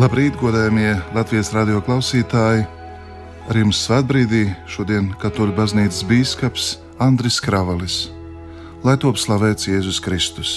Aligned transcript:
Labrīt, 0.00 0.32
godējamie 0.40 0.94
Latvijas 1.12 1.50
radio 1.52 1.82
klausītāji! 1.84 2.62
Ar 3.52 3.58
jums 3.58 3.82
svētbrīdī 3.84 4.46
šodien 4.64 5.10
Katoļu 5.20 5.52
baznīcas 5.58 6.06
bīskaps 6.08 6.68
Andris 7.04 7.36
Kravalis. 7.44 7.96
Lai 8.80 8.94
top 8.96 9.20
slavēts 9.20 9.68
Jēzus 9.68 9.98
Kristus, 10.00 10.54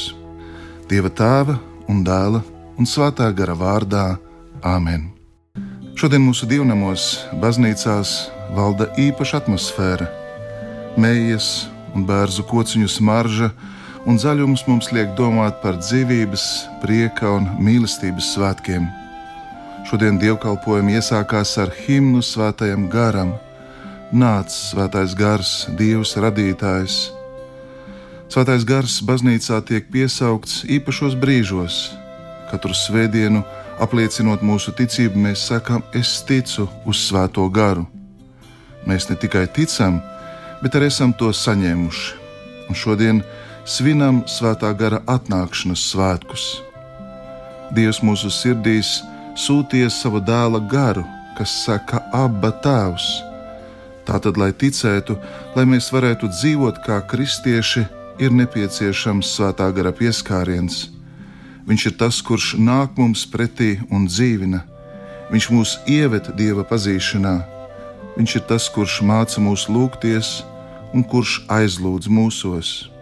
Dieva 0.87 1.11
tēva 1.11 1.57
un 1.91 2.05
dēla 2.07 2.39
un 2.79 2.87
svētā 2.87 3.27
gara 3.35 3.57
vārdā 3.59 4.05
Āmen. 4.63 5.09
Šodien 5.99 6.23
mūsu 6.23 6.48
divnamos 6.48 7.12
baznīcās 7.43 8.15
valda 8.55 8.93
īpaša 8.95 9.43
atmosfēra. 9.43 10.07
Mējas 10.95 11.67
un 11.91 12.07
bērnu 12.07 12.48
kociņu 12.48 12.95
smarža 12.95 13.51
un 14.07 14.23
zaļums 14.23 14.70
mums 14.71 14.93
liek 14.95 15.12
domāt 15.20 15.59
par 15.59 15.84
dzīvības, 15.84 16.51
prieka 16.79 17.41
un 17.41 17.57
mīlestības 17.59 18.37
svētkiem. 18.37 19.02
Šodien 19.83 20.15
dievkalpojumi 20.15 20.95
iesākās 20.95 21.57
ar 21.59 21.71
himnu 21.75 22.21
svētajam 22.23 22.85
garam. 22.91 23.34
Nāc, 24.15 24.53
svētais 24.71 25.12
gars, 25.20 25.51
Dievs 25.75 26.15
radītājs! 26.23 27.12
Svētais 28.31 28.63
gars 28.63 28.95
baznīcā 29.03 29.59
tiek 29.67 29.91
piesaukts 29.91 30.63
īpašos 30.71 31.17
brīžos. 31.20 31.81
Katru 32.48 32.71
svētdienu, 32.73 33.43
apliecinot 33.84 34.41
mūsu 34.41 34.71
ticību, 34.77 35.20
mēs 35.27 35.43
sakām, 35.51 35.84
es 35.93 36.15
ticu 36.25 36.70
uz 36.87 37.03
svēto 37.03 37.49
garu. 37.51 37.84
Mēs 38.87 39.12
ne 39.12 39.20
tikai 39.20 39.49
ticam, 39.51 39.99
bet 40.63 40.79
arī 40.79 40.87
esam 40.93 41.12
to 41.13 41.29
saņēmuši. 41.35 42.20
Un 42.71 42.79
šodien 42.79 43.23
svinam 43.68 44.23
svētā 44.31 44.71
gara 44.79 45.03
atnākšanas 45.12 45.90
svētkus. 45.91 46.51
Dievs 47.75 47.99
mūsu 48.05 48.31
sirdīs 48.31 49.01
sūtīja 49.39 49.89
savu 49.91 50.21
dēla 50.23 50.62
garu, 50.70 51.03
kas 51.37 51.53
saka, 51.65 52.01
abba 52.13 52.51
tēvs. 52.63 53.07
Tātad, 54.07 54.37
lai 54.37 54.51
ticētu, 54.51 55.15
lai 55.55 55.63
mēs 55.70 55.90
varētu 55.93 56.29
dzīvot 56.29 56.81
kā 56.85 56.99
kristieši, 57.07 57.85
ir 58.21 58.35
nepieciešams 58.35 59.31
svētā 59.37 59.70
gara 59.73 59.93
pieskāriens. 59.95 60.90
Viņš 61.67 61.85
ir 61.90 61.98
tas, 61.98 62.20
kurš 62.21 62.53
nāk 62.59 62.98
mums 62.99 63.23
pretī 63.31 63.77
un 63.90 64.06
dzīvina. 64.09 64.63
Viņš 65.31 65.50
mūs 65.56 65.78
ieved 65.90 66.34
dieva 66.38 66.66
pazīšanā. 66.68 67.38
Viņš 68.18 68.35
ir 68.38 68.47
tas, 68.50 68.68
kurš 68.69 69.00
māca 69.07 69.41
mūs 69.41 69.69
lūgties 69.72 70.41
un 70.94 71.07
kurš 71.07 71.40
aizlūdz 71.50 72.12
mūsos. 72.12 72.93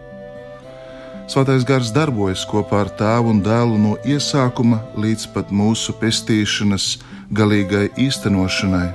Svētais 1.30 1.62
gars 1.62 1.92
darbojas 1.94 2.42
kopā 2.50 2.80
ar 2.82 2.88
tēvu 2.98 3.30
un 3.30 3.40
dēlu 3.44 3.76
no 3.78 3.92
iesākuma 4.02 4.80
līdz 4.98 5.28
pat 5.34 5.52
mūsu 5.54 5.94
pestīšanas 6.00 6.96
galīgai 7.30 7.86
īstenošanai. 8.02 8.88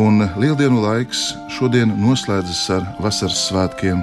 Un 0.00 0.24
lieldienu 0.40 0.80
laiks 0.80 1.26
šodien 1.58 1.92
noslēdzas 2.00 2.64
ar 2.78 2.88
vasaras 3.04 3.44
svētkiem. 3.50 4.00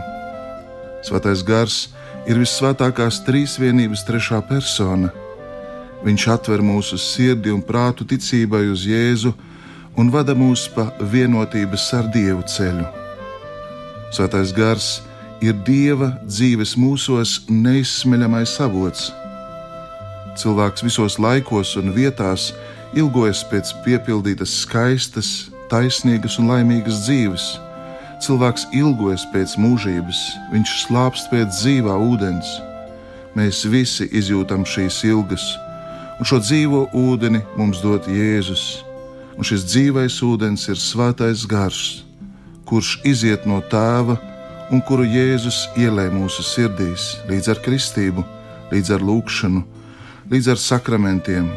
Svētais 1.01 1.41
gars 1.43 1.81
ir 2.29 2.37
visvētākās 2.37 3.23
trīsvienības 3.25 4.05
trešā 4.05 4.45
persona. 4.45 5.09
Viņš 6.05 6.27
atver 6.37 6.61
mūsu 6.61 7.01
sirdi 7.01 7.51
un 7.51 7.65
prātu 7.65 8.05
ticībai 8.05 8.67
uz 8.69 8.85
Jēzu 8.85 9.33
un 9.97 10.13
vada 10.13 10.37
mūs 10.37 10.69
pa 10.71 10.91
vienotības 11.01 11.91
ar 11.97 12.13
Dievu 12.13 12.45
ceļu. 12.45 12.85
Svētais 14.13 14.53
gars 14.53 14.99
ir 15.01 15.10
ir 15.41 15.57
Dieva 15.65 16.11
dzīves 16.27 16.75
mūsos 16.77 17.41
neizsmeļamais 17.49 18.53
avots. 18.61 19.09
Cilvēks 20.37 20.85
visos 20.85 21.17
laikos 21.19 21.73
un 21.81 21.91
vietās 21.95 22.51
ilgojas 22.97 23.41
pēc 23.49 23.73
piepildītas, 23.85 24.53
skaistas, 24.63 25.49
taisnīgas 25.71 26.37
un 26.39 26.51
laimīgas 26.51 27.03
dzīves. 27.07 27.47
Cilvēks 28.21 28.67
ilgojas 28.77 29.25
pēc 29.33 29.57
mūžības, 29.57 30.19
viņš 30.53 30.75
slāpst 30.85 31.31
pēc 31.33 31.49
dzīvā 31.57 31.97
ūdens. 32.05 32.53
Mēs 33.33 33.63
visi 33.65 34.05
izjūtam 34.13 34.65
šīs 34.67 35.01
ilgas, 35.09 35.45
un 36.19 36.27
šo 36.27 36.37
dzīvo 36.43 36.85
ūdeni 36.93 37.41
mums 37.57 37.81
dod 37.81 38.05
Jēzus. 38.05 38.83
Un 39.39 39.47
šis 39.47 39.63
dzīvais 39.65 40.19
ūdens 40.27 40.67
ir 40.69 40.77
svētais 40.77 41.47
gars, 41.49 42.03
kurš 42.69 42.99
iziet 43.07 43.47
no 43.49 43.57
tēva 43.71 44.19
un 44.71 44.81
kuru 44.87 45.03
Jēzus 45.03 45.65
ielē 45.79 46.07
mūsu 46.13 46.43
sirdīs 46.47 47.17
līdz 47.29 47.51
ar 47.53 47.59
kristību, 47.63 48.23
līdz 48.71 48.93
ar 48.95 49.03
lūgšanu, 49.03 49.63
līdz 50.31 50.53
ar 50.53 50.61
sakramentiem. 50.61 51.49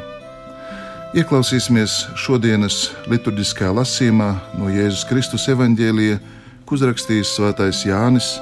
Ieklausīsimies 1.14 2.00
šodienas 2.18 2.88
liturģiskajā 3.10 3.70
lasījumā 3.78 4.30
no 4.58 4.72
Jēzus 4.72 5.06
Kristus 5.06 5.46
evaņģēlija, 5.52 6.18
ko 6.66 6.74
uzrakstījis 6.74 7.36
Svētais 7.36 7.84
Jānis, 7.86 8.34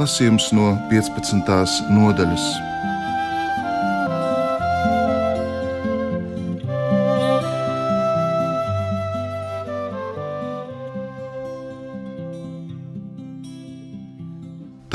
lasījums 0.00 0.48
no 0.56 0.72
15. 0.88 1.92
nodaļas. 1.92 2.75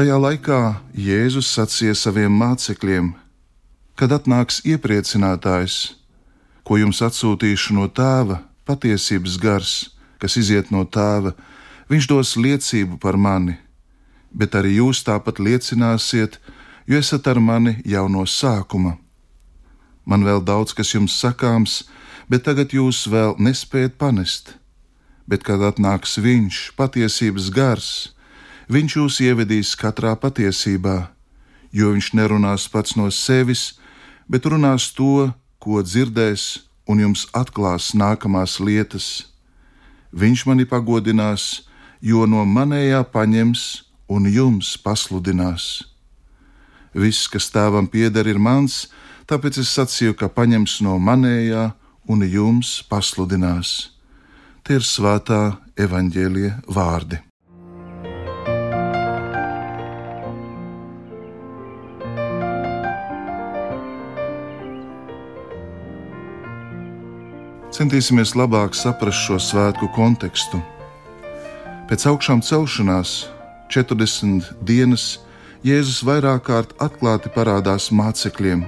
Tajā 0.01 0.16
laikā 0.17 0.59
Jēzus 0.97 1.45
sacīja 1.53 1.94
saviem 1.94 2.34
mācekļiem: 2.34 3.12
Kad 3.94 4.13
atnāks 4.16 4.56
iepriecinātājs, 4.66 5.75
ko 6.66 6.79
jums 6.81 7.03
atsūtīšu 7.06 7.75
no 7.78 7.84
tēva, 7.85 8.39
patiesības 8.66 9.35
gars, 9.44 9.73
kas 10.17 10.39
iziet 10.41 10.72
no 10.73 10.81
tēva, 10.89 11.35
viņš 11.94 12.07
dos 12.09 12.31
liecību 12.34 12.97
par 13.03 13.13
mani, 13.13 13.59
bet 14.34 14.57
arī 14.57 14.72
jūs 14.79 15.03
tāpat 15.06 15.38
liecināsiet, 15.38 16.39
jo 16.89 16.97
esat 16.97 17.29
ar 17.29 17.38
mani 17.38 17.75
jau 17.85 18.07
no 18.09 18.25
sākuma. 18.25 18.95
Man 20.09 20.25
vēl 20.25 20.41
daudz 20.41 20.73
kas 20.73 20.95
jums 20.95 21.19
sakāms, 21.22 21.83
bet 22.25 22.47
tagad 22.50 22.73
jūs 22.73 23.03
vēl 23.06 23.38
nespējat 23.38 24.01
panest. 24.01 24.56
Bet 25.29 25.45
kad 25.45 25.62
atnāks 25.62 26.18
viņš, 26.18 26.72
patiesības 26.73 27.53
gars, 27.53 27.91
Viņš 28.72 28.94
jūs 28.96 29.16
ievedīs 29.26 29.74
katrā 29.76 30.14
patiesībā, 30.16 31.09
jo 31.76 31.90
viņš 31.92 32.14
nerunās 32.16 32.70
pats 32.72 32.94
no 32.96 33.09
sevis, 33.12 33.74
bet 34.32 34.46
runās 34.48 34.86
to, 34.96 35.32
ko 35.59 35.82
dzirdēs, 35.84 36.62
un 36.88 37.02
jums 37.04 37.26
atklās 37.36 37.90
nākamās 38.00 38.62
lietas. 38.64 39.08
Viņš 40.16 40.46
mani 40.48 40.64
pagodinās, 40.64 41.66
jo 42.00 42.24
no 42.24 42.46
manējā 42.48 43.02
paņems 43.12 43.64
un 44.08 44.30
jums 44.31 44.78
pasludinās. 44.80 45.66
Viss, 46.96 47.28
kas 47.28 47.50
tēvam 47.52 47.90
pieder, 47.92 48.28
ir 48.28 48.40
mans, 48.40 48.86
tāpēc 49.28 49.60
es 49.66 49.74
sacīju, 49.76 50.16
ka 50.16 50.30
paņems 50.31 50.78
no 50.88 50.96
manējā 50.96 51.74
un 52.08 52.24
jums 52.24 52.80
pasludinās. 52.88 53.92
Tie 54.63 54.80
ir 54.80 54.88
svētā 54.88 55.42
evaņģēlie 55.75 56.54
vārdi. 56.72 57.19
Centīsimies 67.81 68.36
labāk 68.38 68.75
saprast 68.78 69.24
šo 69.25 69.39
svētku 69.42 69.88
kontekstu. 69.95 70.60
Pēc 71.89 72.04
augšām 72.12 72.44
celšanās 72.45 73.13
40 73.74 74.51
dienas 74.62 75.06
Jēzus 75.66 76.04
vairāk 76.06 76.44
kārt 76.45 76.75
atklāti 76.78 77.31
parādās 77.33 77.88
mācekļiem, 77.89 78.62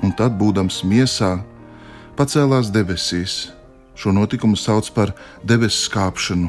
un 0.00 0.14
tad, 0.16 0.38
būdams 0.40 0.78
miesā, 0.88 1.34
pacēlās 2.16 2.70
debesīs. 2.72 3.34
Šo 3.92 4.14
notikumu 4.16 4.56
sauc 4.56 4.88
par 4.96 5.12
debesu 5.44 5.90
skāpšanu. 5.90 6.48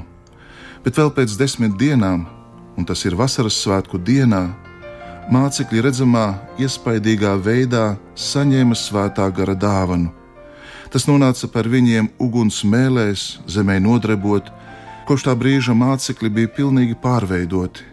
Bet 0.86 0.96
vēl 0.96 1.12
pēc 1.18 1.36
desmit 1.42 1.76
dienām, 1.76 2.24
un 2.80 2.88
tas 2.88 3.04
ir 3.04 3.18
vasaras 3.20 3.58
svētku 3.66 4.00
dienā, 4.00 4.46
mācekļi 5.28 5.84
redzamā, 5.90 6.30
iespaidīgā 6.56 7.36
veidā 7.44 7.98
saņēma 8.16 8.80
svētā 8.80 9.28
gara 9.42 9.58
dāvanu 9.60 10.17
Tas 10.94 11.08
nonāca 11.10 11.50
par 11.52 11.68
viņiem 11.68 12.10
uguns 12.24 12.64
mēlēs, 12.64 13.38
zemē 13.48 13.80
nodrebot. 13.84 14.50
Kopš 15.08 15.28
tā 15.28 15.36
brīža 15.40 15.76
mācekļi 15.76 16.34
bija 16.40 16.54
pilnīgi 16.58 16.98
pārveidoti. 17.04 17.86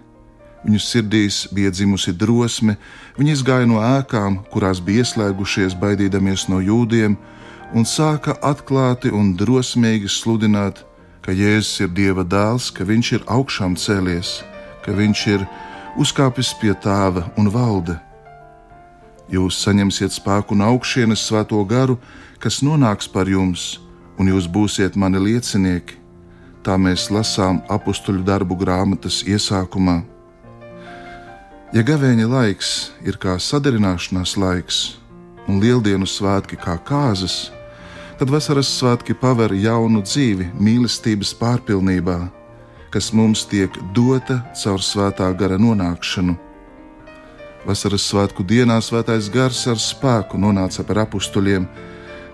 Viņu 0.65 0.81
sirdīs 0.81 1.43
bija 1.53 1.71
dzimusi 1.75 2.15
drosme, 2.17 2.79
viņi 3.19 3.35
izgāja 3.37 3.69
no 3.69 3.83
ēkām, 3.85 4.41
kurās 4.53 4.81
bija 4.81 5.05
ieslēgušies, 5.05 5.77
baidīdamies 5.77 6.47
no 6.49 6.63
jūdiem, 6.65 7.19
un 7.77 7.85
sāka 7.85 8.39
atklāti 8.41 9.13
un 9.13 9.35
drosmīgi 9.37 10.09
sludināt, 10.09 10.81
ka 11.21 11.35
Jēzus 11.37 11.85
ir 11.85 11.93
Dieva 11.93 12.25
dēls, 12.25 12.71
ka 12.73 12.87
Viņš 12.89 13.13
ir 13.19 13.29
augšām 13.29 13.77
cēlies, 13.77 14.41
ka 14.85 14.97
Viņš 14.97 15.27
ir 15.35 15.47
uzkāpis 16.01 16.55
pie 16.61 16.73
tēva 16.81 17.29
un 17.37 17.51
valde. 17.53 17.99
Jūs 19.29 19.61
saņemsiet 19.65 20.13
spēku 20.13 20.57
no 20.57 20.69
augšienes 20.73 21.23
svēto 21.29 21.61
garu, 21.69 21.99
kas 22.45 22.61
nonāks 22.61 23.09
par 23.09 23.29
jums, 23.31 23.79
un 24.21 24.29
jūs 24.29 24.45
būsiet 24.45 24.99
mani 25.01 25.23
liecinieki. 25.23 25.97
Tā 26.65 26.77
mēs 26.81 27.09
lasām 27.13 27.63
apakstuļu 27.73 28.21
darbu 28.25 28.57
grāmatas 28.61 29.23
iesākumā. 29.25 30.03
Ja 31.75 31.83
gavēņa 31.83 32.29
laiks 32.29 32.71
ir 33.05 33.17
kā 33.21 33.35
sadarināšanās 33.41 34.37
laiks, 34.41 34.79
un 35.49 35.59
lieldienu 35.65 36.07
svētki 36.09 36.61
kā 36.61 36.79
kāzas, 36.87 37.51
tad 38.21 38.31
vasaras 38.33 38.71
svētki 38.79 39.17
paver 39.19 39.57
jaunu 39.57 40.05
dzīvi 40.05 40.53
mīlestības 40.55 41.35
pārpilnībā, 41.41 42.21
kas 42.93 43.13
mums 43.13 43.49
tiek 43.51 43.73
dota 43.97 44.45
caur 44.63 44.85
svētā 44.85 45.33
gara 45.37 45.59
nonākšanu 45.59 46.39
Vasaras 47.65 48.05
svētku 48.11 48.45
dienā 48.45 48.75
svētais 48.85 49.31
gars 49.33 49.63
ar 49.73 49.79
spēku 49.81 50.37
nonāca 50.37 50.83
par 50.85 50.99
apstuļiem. 51.07 51.65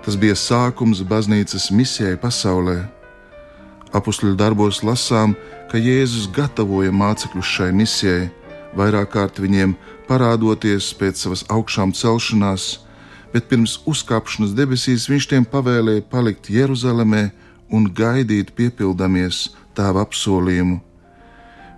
Tas 0.04 0.16
bija 0.16 0.36
sākums 0.38 1.02
baznīcas 1.04 1.70
misijai 1.76 2.16
pasaulē. 2.20 2.78
Apstuļu 3.96 4.36
darbos 4.38 4.80
lasām, 4.86 5.34
ka 5.70 5.78
Jēzus 5.78 6.28
gatavoja 6.34 6.92
mācekļus 6.94 7.54
šai 7.56 7.70
misijai, 7.76 8.28
vairāk 8.78 9.12
kārt 9.16 9.40
viņiem 9.42 9.74
parādoties 10.08 10.92
pēc 10.98 11.24
savas 11.24 11.44
augšām 11.52 11.92
celšanās, 11.96 12.68
bet 13.34 13.48
pirms 13.50 13.80
uzkāpšanas 13.90 14.54
debesīs 14.58 15.08
viņš 15.10 15.30
tiem 15.32 15.48
pavēlēja 15.48 16.06
palikt 16.10 16.50
Jeruzalemē 16.50 17.28
un 17.70 17.90
gaidīt 17.94 18.54
piepildamies 18.56 19.50
tēva 19.76 20.06
apsolījumu 20.06 20.80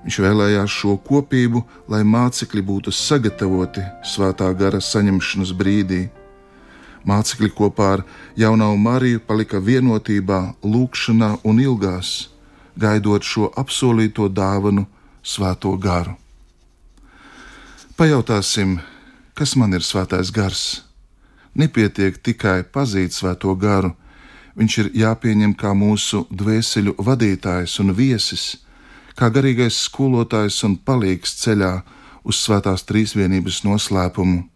Viņš 0.02 0.18
vēlējās 0.18 0.72
šo 0.80 0.96
kopību, 1.06 1.62
lai 1.90 2.02
mācekļi 2.02 2.62
būtu 2.66 2.94
sagatavoti 2.94 3.84
svētā 4.06 4.48
gara 4.58 4.80
saņemšanas 4.82 5.52
brīdī. 5.54 6.08
Mācekļi 7.08 7.50
kopā 7.56 7.88
ar 7.96 8.02
jaunu 8.38 8.70
Mariju 8.78 9.22
palika 9.26 9.58
vienotībā, 9.58 10.54
lūgšanā 10.62 11.31
un 11.44 11.60
ilgās, 11.60 12.28
gaidot 12.78 13.26
šo 13.26 13.50
apsolīto 13.58 14.28
dāvanu, 14.28 14.87
svēto 15.22 15.75
garu. 15.78 16.14
Pajautāsim, 17.96 18.78
kas 19.34 19.56
man 19.56 19.75
ir 19.75 19.84
svētais 19.87 20.31
gars? 20.34 20.82
Nepietiek 21.54 22.16
tikai 22.22 22.62
pazīt 22.64 23.12
svēto 23.12 23.54
garu, 23.54 23.93
viņš 24.56 24.78
ir 24.78 24.90
jāpieņem 25.02 25.54
kā 25.58 25.75
mūsu 25.76 26.25
dvēseļu 26.31 26.96
vadītājs 26.99 27.78
un 27.82 27.93
viesis 27.96 28.62
kā 29.19 29.28
garīgais 29.32 29.76
skolotājs 29.87 30.62
un 30.66 30.76
palīgs 30.76 31.37
ceļā 31.43 31.72
uz 32.25 32.38
svētās 32.40 32.87
trīsvienības 32.88 33.62
noslēpumu. 33.66 34.51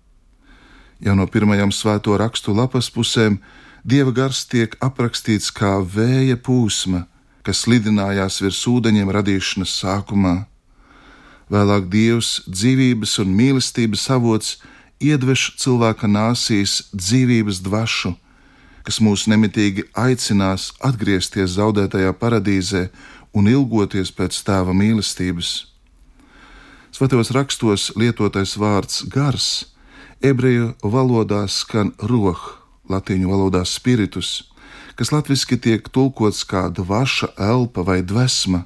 Jau 1.00 1.12
no 1.16 1.26
pirmajām 1.28 1.72
svēto 1.76 2.16
rakstu 2.16 2.54
lapas 2.56 2.88
pusēm 2.92 3.36
dieva 3.84 4.12
gars 4.16 4.46
tiek 4.48 4.76
aprakstīts 4.80 5.50
kā 5.52 5.76
vēja 5.80 6.38
pūsma, 6.40 7.04
kas 7.44 7.66
slidinājās 7.66 8.40
virs 8.40 8.62
ūdeņiem 8.70 9.12
radīšanas 9.12 9.74
sākumā. 9.82 10.36
Vēlāk 11.52 11.90
dievs, 11.92 12.40
dzīvības 12.48 13.18
un 13.22 13.36
mīlestības 13.38 14.06
avots, 14.10 14.56
iedvež 14.98 15.52
cilvēka 15.60 16.08
nāsīs 16.08 16.88
dzīvības 16.96 17.60
dvašu, 17.62 18.16
kas 18.88 18.98
mūs 19.04 19.26
nemitīgi 19.30 19.84
aicinās 19.92 20.72
atgriezties 20.80 21.54
zaudētajā 21.58 22.16
paradīzē 22.16 22.88
un 23.36 23.52
ilgoties 23.52 24.10
pēc 24.16 24.40
tēva 24.48 24.72
mīlestības. 24.74 25.66
Svētajos 26.96 27.34
rakstos 27.36 27.90
lietotais 28.00 28.56
vārds 28.56 29.02
gars, 29.12 29.75
ebreju 30.22 30.74
valodā 30.82 31.44
skan 31.48 31.92
roh, 32.00 32.40
latīņu 32.88 33.30
valodā 33.30 33.64
spiritus, 33.66 34.50
kas 34.96 35.12
latviešu 35.12 35.58
tiek 35.60 35.88
tulkots 35.92 36.44
kā 36.48 36.68
dvaša, 36.72 37.34
elpa 37.36 37.84
vai 37.84 38.00
dvēsma. 38.02 38.64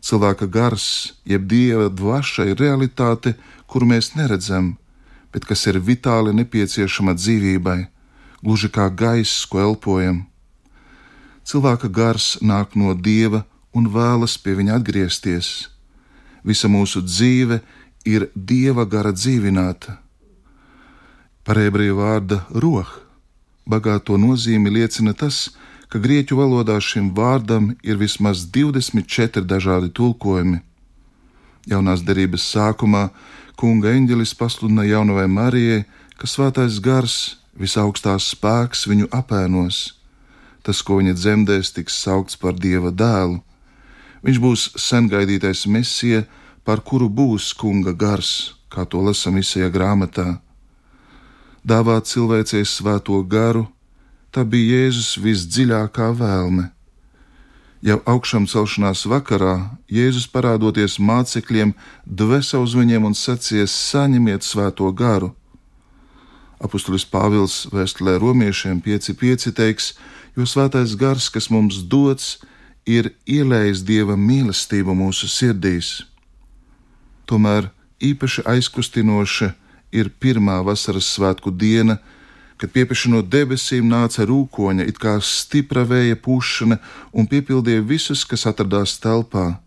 Cilvēka 0.00 0.46
gars, 0.46 1.16
jeb 1.24 1.48
dieva 1.50 1.88
dvaša, 1.88 2.46
ir 2.52 2.60
realitāte, 2.60 3.34
kuru 3.66 3.88
mēs 3.90 4.14
neredzam, 4.14 4.76
bet 5.32 5.44
kas 5.48 5.66
ir 5.66 5.80
vitāli 5.82 6.36
nepieciešama 6.36 7.16
dzīvībai, 7.18 7.80
gluži 8.44 8.70
kā 8.70 8.86
gaiss, 8.92 9.46
ko 9.50 9.60
elpojam 9.64 10.26
cilvēka 11.46 11.88
gars 11.88 12.36
nāk 12.42 12.74
no 12.74 12.94
dieva 12.94 13.44
un 13.76 13.86
vēlas 13.92 14.36
pie 14.42 14.56
viņa 14.58 14.80
atgriezties. 14.80 15.68
Visa 16.46 16.68
mūsu 16.70 17.02
dzīve 17.06 17.60
ir 18.06 18.28
dieva 18.34 18.86
gara 18.86 19.12
dzīvināta. 19.14 19.98
Par 21.46 21.58
ebreju 21.62 22.00
vārda 22.00 22.40
roh 22.50 22.90
bagāto 23.66 24.18
nozīmi 24.18 24.70
liecina 24.70 25.14
tas, 25.14 25.50
ka 25.88 25.98
grieķu 26.02 26.38
valodā 26.38 26.78
šim 26.82 27.12
vārdam 27.14 27.72
ir 27.86 27.98
vismaz 27.98 28.44
24 28.54 29.46
dažādi 29.46 29.92
tulkojumi. 29.94 30.58
Jaunās 31.70 32.02
derības 32.06 32.46
sākumā 32.52 33.08
kunga 33.58 33.94
eņģelis 33.94 34.34
pasludina 34.38 34.86
jaunavai 34.86 35.26
Marijai, 35.30 35.84
ka 36.18 36.26
svētais 36.30 36.80
gars, 36.82 37.36
visaugstās 37.58 38.32
spēks 38.34 38.86
viņu 38.90 39.10
apēnos 39.14 39.96
tas, 40.66 40.82
ko 40.82 40.98
viņa 40.98 41.14
dzemdēs, 41.14 41.70
tiks 41.76 41.94
saukts 42.02 42.38
par 42.40 42.56
Dieva 42.58 42.90
dēlu. 42.90 43.38
Viņš 44.26 44.38
būs 44.42 44.62
sengaidītais 44.82 45.66
mesija, 45.70 46.24
par 46.66 46.82
kuru 46.82 47.06
būs 47.06 47.52
kunga 47.54 47.94
gars, 47.94 48.56
kā 48.72 48.82
to 48.90 49.04
lasām 49.06 49.38
Isajā 49.38 49.70
grāmatā. 49.70 50.40
Dāvāt 51.66 52.06
cilvēcei 52.06 52.62
svēto 52.62 53.16
garu, 53.26 53.64
tā 54.30 54.44
bija 54.46 54.84
Jēzus 54.84 55.16
visdziļākā 55.18 56.12
vēlme. 56.14 56.68
Jau 57.82 57.96
augšām 58.06 58.46
celšanās 58.46 59.02
vakarā 59.10 59.56
Jēzus 59.90 60.28
parādoties 60.30 61.00
mācekļiem, 61.02 61.74
dvēsa 62.06 62.60
uz 62.62 62.76
viņiem 62.78 63.08
un 63.10 63.18
sacīja: 63.18 63.66
Saņemiet 63.66 64.46
svēto 64.46 64.92
garu. 64.94 65.32
Apostolis 66.62 67.04
Pāvils 67.04 67.66
vēstulē 67.74 68.14
romiešiem 68.22 68.78
5.5 68.86 69.50
teiks, 69.58 69.92
jo 70.38 70.46
svētais 70.46 70.94
gars, 70.94 71.28
kas 71.34 71.50
mums 71.50 71.82
dots, 71.82 72.38
ir 72.86 73.10
ielējis 73.26 73.82
dieva 73.82 74.14
mīlestību 74.14 74.94
mūsu 74.94 75.26
sirdīs. 75.26 76.06
Tomēr 77.26 77.72
īpaši 77.98 78.46
aizkustinoša 78.46 79.54
ir 79.92 80.10
pirmā 80.20 80.60
vasaras 80.66 81.08
svētku 81.16 81.50
diena, 81.50 81.98
kad 82.56 82.72
piepeši 82.72 83.12
no 83.12 83.20
debesīm 83.22 83.88
nāca 83.90 84.24
rūkoņa, 84.28 84.86
it 84.88 84.98
kā 84.98 85.18
stipra 85.20 85.84
vēja 85.84 86.16
pušana 86.16 86.78
un 87.12 87.28
piepildīja 87.28 87.84
visus, 87.84 88.24
kas 88.24 88.46
atradās 88.48 88.96
telpā. 89.02 89.58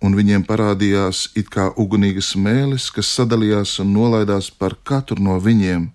Un 0.00 0.14
viņiem 0.14 0.46
parādījās 0.46 1.28
it 1.36 1.50
kā 1.50 1.68
ugunīgas 1.76 2.34
mēlis, 2.38 2.88
kas 2.94 3.10
sadalījās 3.18 3.78
un 3.82 3.92
nolaidās 3.92 4.50
par 4.50 4.78
katru 4.86 5.18
no 5.22 5.36
viņiem 5.42 5.88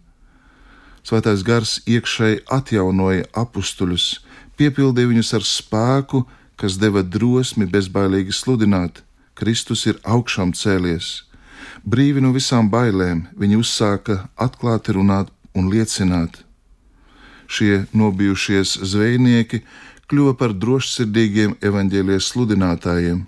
Svētais 1.04 1.42
gars 1.44 1.82
iekšēji 1.84 2.46
atjaunoja 2.48 3.26
apstuļus, 3.36 4.22
piepildīja 4.56 5.10
viņus 5.10 5.34
ar 5.36 5.44
spēku, 5.44 6.22
kas 6.56 6.78
deva 6.80 7.04
drosmi 7.04 7.68
bezbailīgi 7.68 8.32
sludināt. 8.32 9.02
Kristus 9.36 9.84
ir 9.90 10.00
augšām 10.08 10.54
cēlies. 10.56 11.26
Brīvi 11.84 12.22
no 12.24 12.32
visām 12.36 12.70
bailēm 12.72 13.28
viņi 13.40 13.60
uzsāka 13.60 14.24
atklāti 14.36 14.96
runāt 14.96 15.30
un 15.54 15.70
liecināt. 15.72 16.42
Šie 17.48 17.86
nobijušies 17.94 18.78
zvejnieki 18.82 19.62
kļuva 20.10 20.34
par 20.40 20.56
drošsirdīgiem 20.58 21.58
evaņģēlijas 21.62 22.32
sludinātājiem. 22.34 23.24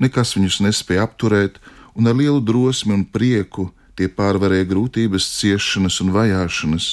Nekas 0.00 0.32
viņus 0.36 0.60
nespēja 0.64 1.04
apturēt, 1.04 1.58
un 1.94 2.08
ar 2.08 2.16
lielu 2.16 2.40
drosmi 2.40 2.94
un 2.96 3.04
prieku 3.04 3.68
tie 3.98 4.08
pārvarēja 4.08 4.68
grūtības, 4.70 5.26
ciešanas 5.36 6.00
un 6.04 6.12
vajāšanas. 6.14 6.86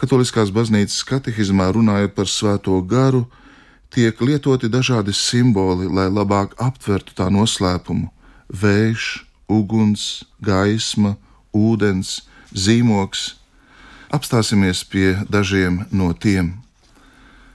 Katoliskās 0.00 0.50
baznīcas 0.52 1.04
katehizmā 1.08 1.70
runājot 1.72 2.12
par 2.16 2.28
svēto 2.28 2.76
garu, 2.84 3.24
tiek 3.94 4.18
lietoti 4.20 4.68
dažādi 4.68 5.14
simboli, 5.16 5.86
lai 5.88 6.10
labāk 6.10 6.56
aptvertu 6.60 7.14
tā 7.16 7.30
noslēpumu- 7.32 8.10
vējš, 8.48 9.24
uguns, 9.48 10.24
gaisma, 10.40 11.16
ūdens, 11.54 12.22
zīmoks. 12.52 13.34
Apstāsimies 14.14 14.84
pie 14.86 15.16
dažiem 15.30 15.84
no 15.90 16.12
tiem. 16.12 16.60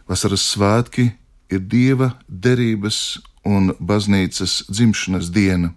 Vasaras 0.09 0.43
svētki 0.53 1.11
ir 1.49 1.61
dieva 1.61 2.13
derības 2.27 3.19
un 3.45 3.73
baznīcas 3.79 4.65
dzimšanas 4.69 5.29
diena. 5.33 5.73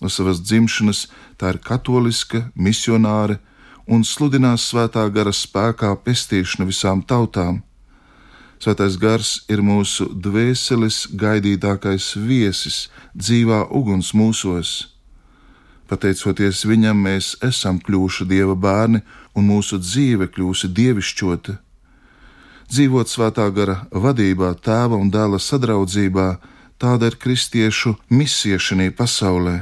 No 0.00 0.10
savas 0.12 0.42
dzimšanas 0.44 1.06
tā 1.40 1.54
ir 1.54 1.60
katoliska, 1.64 2.50
misionāra 2.54 3.38
un 3.86 4.04
sludinās 4.04 4.66
svētā 4.70 5.06
gara 5.12 5.32
spēkā 5.32 5.92
pestīšanu 6.04 6.68
visām 6.68 7.02
tautām. 7.02 7.62
Svētais 8.62 8.96
gars 8.96 9.30
ir 9.52 9.60
mūsu 9.60 10.08
dvēseles 10.10 11.06
gaidītākais 11.20 12.14
viesis, 12.16 12.86
dzīvā 13.14 13.66
uguns 13.70 14.14
mūsos. 14.16 14.88
Pateicoties 15.86 16.64
viņam, 16.66 16.98
mēs 17.06 17.36
esam 17.46 17.78
kļuvuši 17.78 18.26
dieva 18.26 18.56
bērni, 18.58 19.02
un 19.36 19.46
mūsu 19.46 19.78
dzīve 19.78 20.30
kļūsi 20.32 20.72
dievišķota. 20.74 21.58
Dzīvot 22.72 23.12
svētā 23.12 23.46
gara 23.54 23.84
vadībā, 23.92 24.56
tēva 24.58 24.98
un 24.98 25.12
dēla 25.14 25.38
sadraudzībā, 25.38 26.26
tāda 26.82 27.12
ir 27.12 27.20
kristiešu 27.22 27.94
misija 28.10 28.58
šajā 28.58 28.90
pasaulē. 28.98 29.56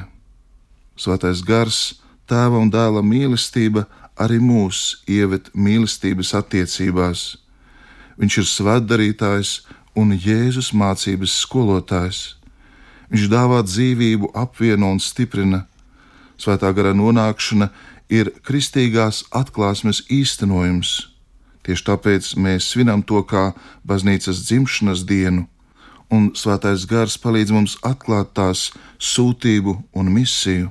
Svētais 0.97 1.43
gars, 1.45 1.99
tēva 2.31 2.63
un 2.63 2.71
dēla 2.73 3.03
mīlestība 3.05 3.85
arī 4.17 4.39
mūs 4.41 5.03
ieved 5.11 5.51
mīlestības 5.53 6.33
attiecībās. 6.39 7.44
Viņš 8.21 8.39
ir 8.41 8.47
svētdarītājs 8.49 9.53
un 9.99 10.15
Jēzus 10.15 10.73
mācības 10.75 11.35
skolotājs. 11.45 12.21
Viņš 13.11 13.31
dāvā 13.31 13.63
dzīvību, 13.67 14.31
apvieno 14.35 14.93
un 14.95 15.01
stiprina. 15.03 15.65
Svētā 16.41 16.71
gara 16.75 16.95
nonākšana 16.97 17.71
ir 18.11 18.31
kristīgās 18.47 19.25
atklāsmes 19.35 20.05
īstenojums. 20.11 21.11
Tieši 21.65 21.87
tāpēc 21.87 22.35
mēs 22.37 22.69
svinam 22.75 23.03
to 23.03 23.23
kā 23.25 23.53
baznīcas 23.89 24.43
dzimšanas 24.45 25.05
dienu, 25.09 25.47
un 26.13 26.33
svētais 26.37 26.85
gars 26.91 27.17
palīdz 27.19 27.55
mums 27.57 27.79
atklāt 27.87 28.35
tās 28.37 28.69
sūtību 29.01 29.79
un 29.97 30.13
misiju. 30.13 30.69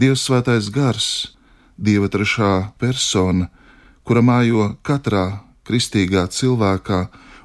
Dievs 0.00 0.24
svētais 0.24 0.70
gars, 0.72 1.34
Dieva 1.80 2.10
trešā 2.12 2.72
persona, 2.80 3.46
kura 4.04 4.20
mājo 4.20 4.66
katrā 4.84 5.49
kristīgā 5.70 6.26
cilvēkā 6.34 7.04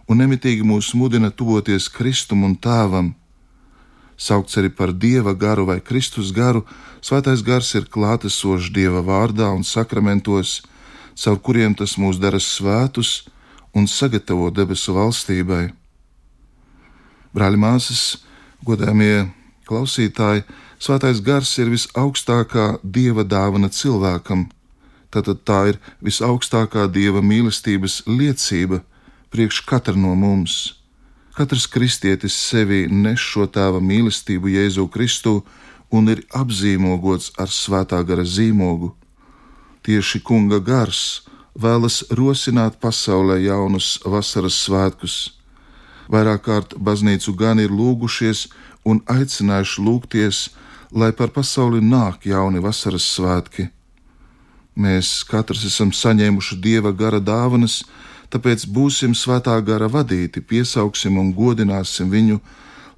un 0.10 0.22
nemitīgi 0.22 0.66
mūs 0.66 0.94
mudina 0.98 1.30
tuvoties 1.30 1.88
Kristum 1.94 2.44
un 2.48 2.58
Tēvam. 2.58 3.14
Saukts 4.18 4.58
arī 4.58 4.72
par 4.74 4.94
Dieva 4.94 5.36
garu 5.38 5.68
vai 5.70 5.80
Kristus 5.82 6.32
garu, 6.34 6.66
Svētais 7.06 7.44
gars 7.46 7.68
ir 7.78 7.86
klātesošs 7.86 8.72
Dieva 8.74 9.04
vārdā 9.06 9.52
un 9.54 9.62
sakramentos, 9.62 10.64
caur 11.14 11.38
kuriem 11.38 11.76
tas 11.78 12.00
mūs 12.02 12.18
dara 12.18 12.40
svētus 12.42 13.28
un 13.78 13.86
sagatavo 13.86 14.50
debesu 14.50 14.96
valstībai. 14.96 15.68
Brāļi, 17.36 17.60
māsas, 17.62 18.24
godāmie 18.66 19.28
klausītāji, 19.70 20.48
Svētais 20.82 21.22
gars 21.22 21.54
ir 21.62 21.70
visaugstākā 21.72 22.80
dieva 22.84 23.24
dāvana 23.24 23.70
cilvēkam. 23.70 24.48
Tātad 25.16 25.46
tā 25.48 25.60
ir 25.72 25.78
visaugstākā 26.04 26.90
dieva 26.92 27.22
mīlestības 27.24 28.02
liecība 28.04 28.82
priekš 29.32 29.62
katra 29.70 29.96
no 29.96 30.12
mums. 30.20 30.76
Katrs 31.36 31.70
kristietis 31.72 32.36
sevī 32.36 32.82
nes 32.92 33.20
šo 33.20 33.46
tēva 33.48 33.80
mīlestību 33.80 34.52
Jēzu 34.52 34.90
Kristu 34.92 35.38
un 35.96 36.12
ir 36.12 36.26
apzīmogots 36.36 37.32
ar 37.40 37.52
svētā 37.52 38.02
gara 38.08 38.26
zīmogu. 38.28 38.92
Tieši 39.88 40.20
kunga 40.28 40.60
gars 40.60 41.02
vēlas 41.56 42.02
rosināt 42.20 42.76
pasaulē 42.84 43.38
jaunus 43.44 44.00
vasaras 44.04 44.58
svētkus. 44.66 45.16
Vairāk 46.12 46.44
kārt 46.50 46.76
baznīcu 46.76 47.36
gan 47.40 47.64
ir 47.64 47.72
lūgušies 47.72 48.50
un 48.84 49.00
aicinājuši 49.16 49.88
lūgties, 49.88 50.42
lai 50.92 51.12
par 51.16 51.32
pasauli 51.32 51.80
nāk 51.80 52.28
jauni 52.28 52.60
vasaras 52.60 53.08
svētki. 53.16 53.70
Mēs 54.76 55.24
katrs 55.24 55.64
esam 55.70 55.94
saņēmuši 55.96 56.58
dieva 56.60 56.92
gara 56.92 57.22
dāvanas, 57.24 57.86
tāpēc 58.28 58.66
būsim 58.68 59.14
svētā 59.16 59.56
gara 59.64 59.88
vadīti, 59.88 60.44
piesauksim 60.44 61.16
un 61.22 61.32
godināsim 61.36 62.10
viņu, 62.12 62.42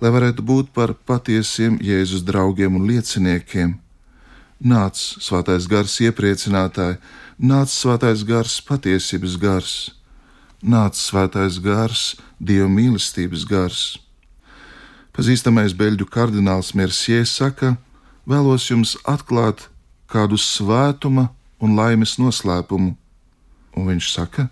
lai 0.02 0.10
varētu 0.14 0.42
būt 0.42 0.72
par 0.74 0.96
patiesiem 1.06 1.78
Jēzus 1.82 2.26
draugiem 2.26 2.80
un 2.80 2.88
lieciniekiem. 2.90 3.78
Nāc, 4.58 4.98
svētais 5.22 5.70
gars, 5.70 6.00
iepriecinātāji, 6.02 6.98
nāc, 7.38 7.70
svētais 7.70 8.26
gars, 8.26 8.58
patiesības 8.66 9.38
gars, 9.38 9.76
nāc, 10.66 10.98
svētais 10.98 11.62
gars, 11.62 12.16
dieva 12.42 12.66
mīlestības 12.74 13.46
gars. 13.46 13.86
Pazīstamais 15.14 15.78
beļģu 15.78 16.10
kardināls 16.10 16.74
Mercier 16.74 17.26
saka, 17.30 17.76
vēlos 18.26 18.66
jums 18.70 18.98
atklāt 19.06 19.70
kādu 20.10 20.42
svētuma 20.42 21.30
un 21.64 21.76
laimes 21.78 22.18
noslēpumu. 22.22 22.96
Un 23.78 23.90
viņš 23.92 24.10
saka, 24.10 24.48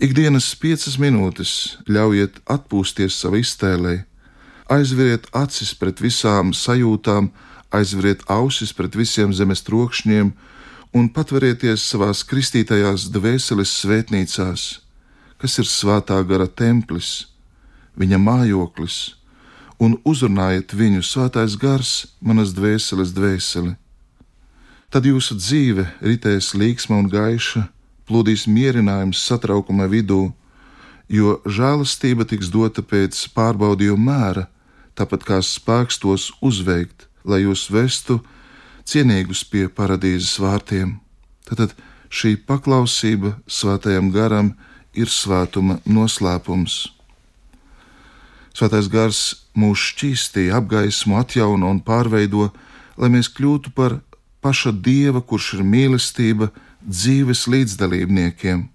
ikdienas 0.00 0.48
piecas 0.56 0.96
minūtes 1.00 1.52
ļaujiet 1.88 2.40
atpūsties 2.48 3.18
savai 3.20 3.42
iztēlei, 3.44 3.98
aizveriet 4.72 5.28
acis 5.36 5.74
pret 5.76 6.00
visām 6.00 6.54
sajūtām, 6.56 7.30
aizveriet 7.70 8.24
ausis 8.32 8.72
pret 8.72 8.96
visiem 8.96 9.34
zemes 9.36 9.62
trokšņiem 9.66 10.32
un 10.96 11.08
patverieties 11.14 11.84
savās 11.92 12.24
kristītajās 12.26 13.10
dvēseles 13.14 13.76
svētnīcās, 13.82 14.66
kas 15.38 15.58
ir 15.60 15.68
svētā 15.68 16.18
gara 16.26 16.48
templis, 16.48 17.28
viņa 18.00 18.18
mājoklis 18.18 19.00
un 19.80 19.96
uzrunājiet 20.04 20.74
viņu 20.76 21.02
svētais 21.04 21.56
gars, 21.60 21.92
manas 22.20 22.52
dvēseles 22.56 23.14
dvēseli. 23.16 23.74
Tad 24.90 25.04
jūsu 25.06 25.36
dzīve 25.38 25.84
ritēs 26.02 26.48
līksma 26.58 26.96
un 26.98 27.06
gaiša, 27.06 27.60
plūdīs 28.10 28.48
mierinājums 28.50 29.20
satraukuma 29.22 29.86
vidū, 29.86 30.32
jo 31.06 31.36
žēlastība 31.46 32.26
tiks 32.26 32.50
dota 32.50 32.82
pēc 32.82 33.20
pārbaudījuma 33.36 34.02
mēra, 34.08 34.44
tāpat 34.98 35.28
kā 35.28 35.38
spēks 35.46 36.00
tos 36.02 36.32
uzveikt, 36.42 37.06
lai 37.22 37.44
jūs 37.44 37.68
vestu 37.70 38.18
cienīgus 38.82 39.44
pie 39.46 39.68
paradīzes 39.70 40.34
vārtiem. 40.42 40.98
Tad 41.46 41.76
šī 42.10 42.34
paklausība 42.50 43.36
svētajam 43.46 44.10
garam 44.10 44.56
ir 44.98 45.06
svētuma 45.06 45.78
noslēpums. 45.86 46.82
Svētais 48.58 48.90
gars 48.90 49.22
mūs 49.54 49.92
šķīstīja, 49.92 50.58
apgaismo, 50.58 51.22
atjauno 51.22 51.70
un 51.70 51.78
pārveido, 51.78 52.50
lai 52.98 53.14
mēs 53.14 53.30
kļūtu 53.30 53.70
par 53.78 54.00
paša 54.44 54.72
Dieva, 54.72 55.20
kurš 55.20 55.54
ir 55.58 55.64
mīlestība, 55.66 56.50
dzīves 56.80 57.46
līdzdalībniekiem. 57.50 58.66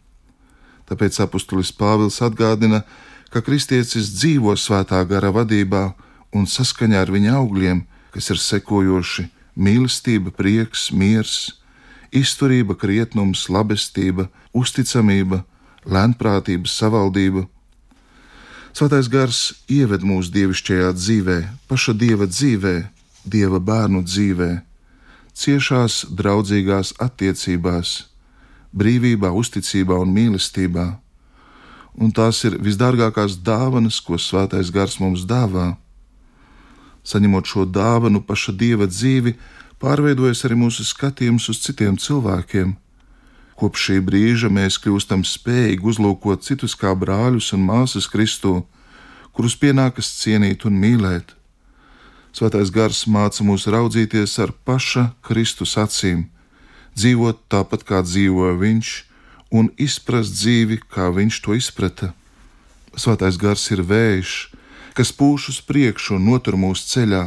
Tāpēc 0.85 1.19
apustulis 1.25 1.73
Pāvils 1.73 2.21
atgādina, 2.21 2.83
ka 3.33 3.41
kristietis 3.41 4.11
dzīvo 4.13 4.53
svētā 4.57 5.01
gara 5.09 5.31
vadībā 5.33 5.87
un 6.35 6.45
saskaņā 6.45 7.01
ar 7.01 7.11
viņa 7.11 7.33
augļiem, 7.39 7.81
kas 8.13 8.29
ir 8.29 8.41
sekojoši 8.41 9.27
mīlestība, 9.55 10.31
prieks, 10.35 10.91
miers, 10.91 11.55
izturība, 12.13 12.77
krietnums, 12.77 13.47
labestība, 13.49 14.29
uzticamība, 14.53 15.41
lēnprātība, 15.89 16.69
savaldība 16.69 17.47
Svētais 18.75 19.07
gars 19.07 19.53
ieved 19.71 20.01
mūsu 20.03 20.33
dievišķajā 20.35 20.89
dzīvē, 20.97 21.35
paša 21.71 21.93
dieva 21.95 22.25
dzīvē, 22.27 22.73
dieva 23.23 23.61
bērnu 23.63 24.01
dzīvē, 24.03 24.49
ciešās, 25.35 26.05
draudzīgās 26.15 26.95
attiecībās, 27.03 28.05
brīvībā, 28.75 29.31
uzticībā 29.35 29.97
un 29.99 30.13
mīlestībā. 30.15 30.87
Un 31.95 32.11
tās 32.11 32.41
ir 32.47 32.57
visdārgākās 32.59 33.37
dāvanas, 33.43 34.01
ko 34.03 34.19
svētais 34.19 34.71
gars 34.71 34.97
mums 34.99 35.23
dāvā. 35.27 35.75
Saņemot 37.05 37.47
šo 37.47 37.67
dāvanu, 37.69 38.19
paša 38.25 38.55
dieva 38.55 38.87
dzīvi, 38.89 39.35
pārveidojas 39.79 40.43
arī 40.47 40.57
mūsu 40.59 40.83
skatījums 40.87 41.47
uz 41.51 41.61
citiem 41.63 41.95
cilvēkiem. 41.99 42.75
Kopš 43.55 43.85
šī 43.87 44.01
brīža 44.03 44.49
mēs 44.51 44.75
kļūstam 44.83 45.23
spējīgi 45.23 45.87
uzlūkot 45.87 46.43
citus 46.43 46.75
kā 46.75 46.91
brāļus 46.91 47.53
un 47.55 47.63
māsas 47.63 48.09
Kristu, 48.11 48.65
kurus 49.31 49.55
pienākas 49.55 50.11
cienīt 50.19 50.65
un 50.67 50.75
mīlēt. 50.81 51.31
Svētais 52.35 52.67
gars 52.67 53.05
māca 53.07 53.45
mūs 53.47 53.63
raudzīties 53.71 54.33
ar 54.43 54.51
paša 54.67 55.05
Kristus 55.23 55.77
acīm, 55.79 56.25
dzīvot 56.99 57.45
tāpat 57.47 57.85
kā 57.87 58.01
dzīvoja 58.03 58.57
Viņš, 58.59 58.89
un 59.55 59.69
izprast 59.79 60.35
dzīvi, 60.35 60.81
kā 60.91 61.07
Viņš 61.15 61.37
to 61.45 61.55
izprata. 61.55 62.11
Svētais 62.91 63.39
gars 63.39 63.63
ir 63.71 63.85
vējš, 63.87 64.33
kas 64.99 65.13
pūš 65.15 65.47
uz 65.53 65.61
priekšu 65.63 66.17
un 66.17 66.27
notur 66.27 66.59
mūsu 66.59 66.91
ceļā, 66.91 67.23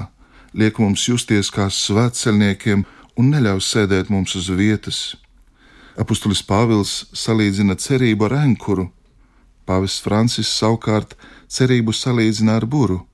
liek 0.53 0.77
mums 0.77 1.09
justies 1.09 1.49
kā 1.57 1.71
svētceļniekiem 1.73 2.85
un 3.17 3.33
neļauj 3.33 3.65
sēdēt 3.65 4.13
mums 4.13 4.37
uz 4.37 4.53
vietas. 4.53 5.17
Apostolis 5.97 6.45
Pāvils 6.45 7.07
salīdzina 7.17 7.81
cerību 7.81 8.29
ar 8.29 8.43
ankuru, 8.45 8.91
Pāvests 9.65 10.05
Francis 10.05 10.53
savukārt 10.53 11.17
cerību 11.49 11.97
salīdzina 11.97 12.61
ar 12.61 12.69
buru. 12.69 13.07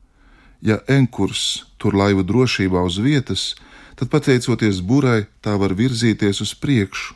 Ja 0.64 0.78
enkurs 0.88 1.64
tur 1.76 1.92
laivu 1.92 2.24
drošībā 2.24 2.80
uz 2.88 2.96
vietas, 2.96 3.52
tad 4.00 4.08
pateicoties 4.08 4.80
burai, 4.80 5.26
tā 5.44 5.58
var 5.60 5.74
virzīties 5.76 6.40
uz 6.40 6.54
priekšu. 6.56 7.12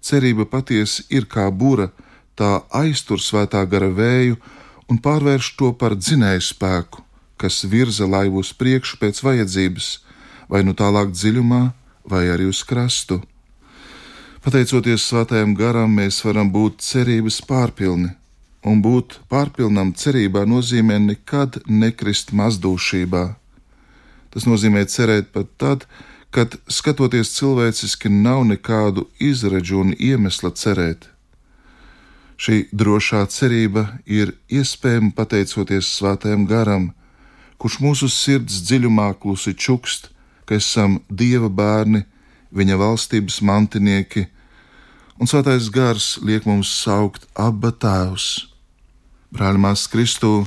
Cerība 0.00 0.46
patiesi 0.48 1.04
ir 1.12 1.26
kā 1.28 1.50
bura, 1.52 1.90
tā 2.38 2.62
aiztur 2.72 3.20
svētā 3.20 3.64
gara 3.68 3.90
vēju 3.92 4.38
un 4.88 5.00
pārvērš 5.04 5.50
to 5.58 5.72
par 5.76 5.96
dzinēju 5.98 6.44
spēku, 6.48 7.02
kas 7.36 7.64
virza 7.68 8.06
laivu 8.08 8.40
uz 8.40 8.54
priekšu 8.56 8.96
pēc 9.02 9.20
vajadzības, 9.26 9.88
vai 10.48 10.62
nu 10.64 10.72
tālāk 10.72 11.12
dziļumā, 11.12 11.62
vai 12.08 12.24
arī 12.32 12.48
uz 12.48 12.62
krastu. 12.64 13.20
Pateicoties 14.40 15.04
svētajam 15.10 15.52
garam, 15.58 15.92
mēs 15.98 16.22
varam 16.24 16.48
būt 16.54 16.80
cerības 16.80 17.42
pārpilni, 17.44 18.14
un 18.68 18.82
būt 18.84 19.18
pārpilnam 19.32 19.94
cerībā 19.96 20.44
nozīmē 20.48 20.98
nekad 21.04 21.60
nekrist 21.66 22.34
mazdūšībā. 22.36 23.24
Tas 24.30 24.46
nozīmē 24.48 24.84
cerēt 24.92 25.30
pat 25.32 25.48
tad, 25.62 25.86
kad, 26.30 26.58
skatoties 26.68 27.32
cilvēciski, 27.38 28.12
nav 28.12 28.44
nekādu 28.50 29.06
izredzu 29.18 29.80
un 29.84 29.94
iemesla 29.96 30.52
cerēt. 30.52 31.08
Šī 32.38 32.68
drošā 32.70 33.24
cerība 33.32 33.88
ir 34.06 34.36
iespējama 34.52 35.10
pateicoties 35.16 35.88
svētajam 35.96 36.44
garam, 36.46 36.92
kurš 37.58 37.80
mūsu 37.82 38.10
sirds 38.12 38.60
dziļumā 38.68 39.08
klusi 39.18 39.56
čukst, 39.56 40.12
ka 40.46 40.60
esam 40.60 41.00
Dieva 41.10 41.50
bērni, 41.50 42.04
Viņa 42.48 42.78
valstības 42.80 43.42
mantinieki, 43.44 44.24
un 45.20 45.28
svētais 45.28 45.68
gars 45.68 46.16
liek 46.24 46.46
mums 46.48 46.70
saukt 46.72 47.26
Abba 47.36 47.74
Tēvs. 47.76 48.47
Brāļamās 49.28 49.82
Kristū, 49.92 50.46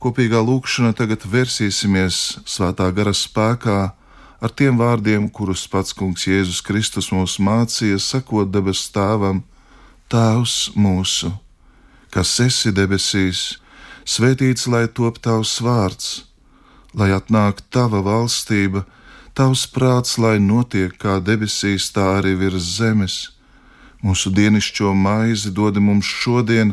kopīgā 0.00 0.38
lūkšanā 0.40 0.94
tagad 0.96 1.26
versīsimies 1.28 2.38
svētā 2.48 2.86
gara 2.96 3.12
spēkā 3.12 3.80
ar 4.40 4.54
tiem 4.56 4.78
vārdiem, 4.80 5.26
kurus 5.28 5.66
pats 5.68 5.92
Kungs 5.92 6.24
Jēzus 6.24 6.62
Kristus 6.64 7.10
mums 7.12 7.36
mācīja, 7.36 7.98
sakot 8.00 8.48
debesu 8.48 8.88
Tēvam: 8.94 9.42
Tēvs 10.08 10.72
mūsu, 10.72 11.28
kas 12.08 12.32
esi 12.40 12.72
debesīs, 12.72 13.58
svētīts 14.08 14.64
lai 14.64 14.86
top 14.88 15.20
tavs 15.20 15.58
vārds, 15.60 16.24
lai 16.96 17.10
atnāk 17.12 17.60
tava 17.68 18.00
valstība, 18.00 18.86
tavs 19.36 19.66
prāts, 19.68 20.16
lai 20.16 20.38
notiek 20.40 20.96
kā 20.96 21.20
debesīs, 21.20 21.92
tā 21.92 22.16
arī 22.16 22.32
virs 22.40 22.64
zemes. 22.80 23.20
Mūsu 24.00 24.32
dienascho 24.32 24.96
maizi 24.96 25.52
dod 25.52 25.76
mums 25.84 26.08
šodien, 26.08 26.72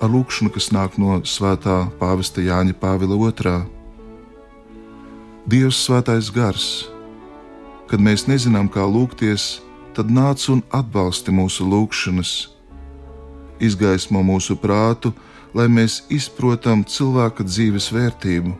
ar 0.00 0.10
lūkšanu, 0.10 0.50
kas 0.54 0.70
nāk 0.72 0.96
no 0.98 1.20
Svētā 1.24 1.84
Pāvesta 2.00 2.42
Jāņa 2.44 2.76
Pāvila 2.80 3.18
II 3.28 3.60
Dievs 5.50 5.80
svētais 5.82 6.28
gars, 6.30 6.64
kad 7.88 7.98
mēs 7.98 8.26
nezinām, 8.28 8.68
kā 8.70 8.84
lūgties, 8.86 9.62
tad 9.96 10.12
nāc 10.12 10.44
un 10.52 10.60
atbalsti 10.70 11.32
mūsu 11.34 11.64
lūgšanas, 11.66 12.32
izgaismo 13.58 14.22
mūsu 14.22 14.54
prātu, 14.60 15.10
lai 15.56 15.66
mēs 15.66 16.04
izprotam 16.12 16.84
cilvēka 16.84 17.48
dzīves 17.48 17.88
vērtību, 17.96 18.52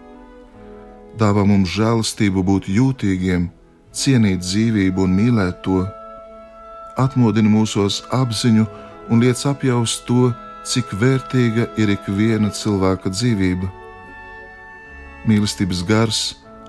dāvā 1.21 1.45
mums 1.47 1.71
žēlastību 1.77 2.43
būt 2.49 2.67
jūtīgiem, 2.73 3.47
cienīt 3.93 4.43
dzīvību 4.43 5.05
un 5.05 5.17
mīlēt 5.21 5.61
to, 5.63 5.85
atmodina 6.99 7.53
mūsos 7.53 8.03
apziņu 8.11 8.67
un 9.13 9.23
liec 9.23 9.45
apjaust 9.47 10.09
to, 10.09 10.33
cik 10.67 10.93
vērtīga 11.01 11.69
ir 11.81 11.93
ik 11.95 12.07
viena 12.09 12.51
cilvēka 12.53 13.13
dzīvība. 13.13 13.69
Mīlestības 15.29 15.83
gars 15.89 16.21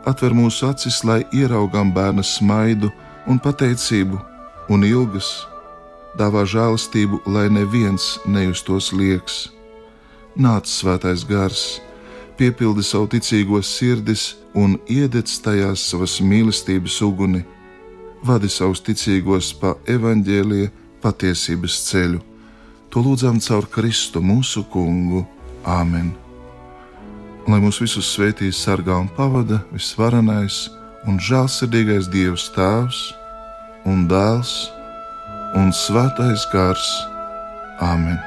atver 0.07 0.33
mūsu 0.35 0.67
acis, 0.69 1.03
lai 1.03 1.21
ieraugām 1.35 1.91
bērna 1.93 2.23
smaidu 2.23 2.91
un 3.29 3.39
pateicību, 3.39 4.17
un 4.71 4.85
ilgas, 4.87 5.29
dāvā 6.17 6.43
žēlastību, 6.47 7.21
lai 7.27 7.47
neviens 7.53 8.17
nejustos 8.25 8.91
lieks. 8.95 9.49
Nāc, 10.35 10.67
svētais 10.71 11.25
gars, 11.27 11.81
piepildi 12.39 12.83
savu 12.83 13.09
ticīgo 13.11 13.61
sirdis 13.63 14.35
un 14.55 14.77
iededz 14.89 15.37
tajās 15.43 15.83
savas 15.91 16.19
mīlestības 16.23 17.01
uguni, 17.05 17.43
vadi 18.25 18.49
savus 18.49 18.81
ticīgos 18.85 19.53
pa 19.59 19.75
evaņģēlīja 19.87 20.73
patiesības 21.03 21.79
ceļu. 21.89 22.30
To 22.91 23.05
lūdzām 23.05 23.39
caur 23.39 23.69
Kristu 23.71 24.19
mūsu 24.19 24.65
kungu. 24.67 25.23
Āmen! 25.63 26.11
lai 27.49 27.59
mūs 27.61 27.79
visus 27.81 28.09
svētīs, 28.13 28.59
sargā 28.61 28.95
un 29.01 29.09
pavada 29.15 29.61
visvarenais 29.71 30.67
un 31.09 31.17
žēlsirdīgais 31.21 32.09
Dievs 32.13 32.49
Tēvs 32.55 32.99
un 33.89 34.05
Dēls 34.09 34.51
un 35.57 35.71
Svētais 35.75 36.45
Gars. 36.53 36.85
Āmen! 37.81 38.19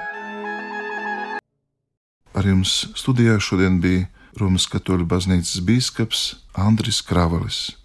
Ar 2.35 2.49
jums 2.51 2.75
studijā 2.99 3.39
šodien 3.39 3.79
bija 3.81 4.09
Romas 4.41 4.67
Katoļu 4.67 5.07
baznīcas 5.07 5.63
bīskaps 5.63 6.27
Andris 6.59 6.99
Kravalis. 7.07 7.84